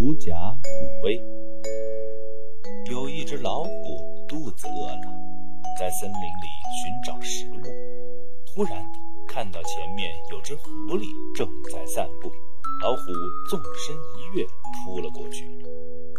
[0.00, 1.20] 狐假虎威。
[2.90, 5.02] 有一只老虎肚子饿了，
[5.78, 6.48] 在森林里
[6.80, 7.60] 寻找食物，
[8.46, 8.82] 突然
[9.28, 11.04] 看到前面有只狐狸
[11.36, 12.30] 正在散步，
[12.82, 13.02] 老虎
[13.50, 14.46] 纵身一跃
[14.86, 15.44] 扑了过去，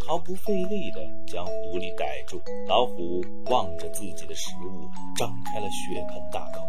[0.06, 2.40] 毫不费力地将狐狸逮住。
[2.68, 6.60] 老虎望着自己的食物，张开了血盆大口。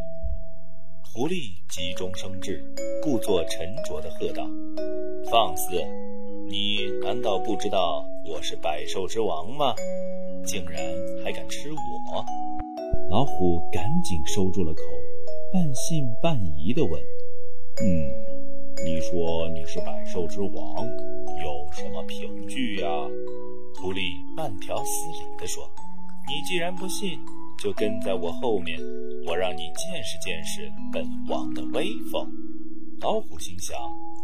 [1.13, 2.65] 狐狸急中生智，
[3.03, 4.49] 故作沉着地喝道
[5.29, 5.79] ：“放肆！
[7.13, 9.75] 难道不知道？”我是百兽之王吗？
[10.47, 10.81] 竟然
[11.23, 12.25] 还敢吃我！
[13.11, 14.81] 老虎赶紧收住了口，
[15.53, 16.99] 半信半疑地问
[17.85, 17.85] ：“嗯，
[18.83, 20.87] 你说你是百兽之王，
[21.43, 22.87] 有什么凭据呀？”
[23.79, 24.01] 狐狸
[24.35, 25.69] 慢条斯理地说
[26.27, 27.19] ：“你既然不信，
[27.61, 28.79] 就跟在我后面，
[29.27, 32.27] 我让你见识见识本王的威风。”
[33.03, 33.77] 老虎心想：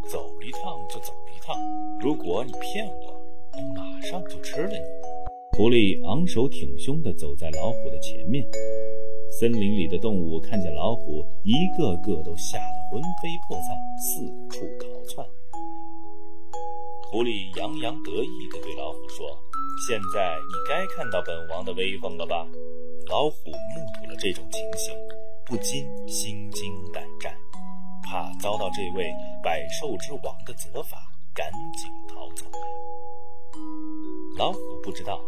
[0.10, 1.54] 走一趟就走一趟，
[2.00, 3.14] 如果你骗我。
[3.52, 4.78] 我马上就吃了你！
[5.58, 8.48] 狐狸昂首挺胸地走在老虎的前面。
[9.38, 15.28] 森林里的动物看见老虎，一个个都吓得魂飞魄散，四处逃窜。
[17.12, 19.28] 狐狸洋洋得意地对老虎说
[19.90, 22.48] ：“现在你该看到本王的威风了吧？”
[23.12, 24.96] 老虎目睹了这种情形，
[25.46, 26.72] 不禁心惊，
[28.70, 30.98] 这位百兽之王的责罚，
[31.34, 32.60] 赶紧逃走了。
[34.38, 35.20] 老虎不知道，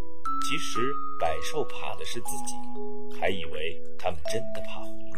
[0.47, 0.79] 其实
[1.19, 2.55] 百兽怕的是自己，
[3.19, 5.10] 还以为他们真的怕虎。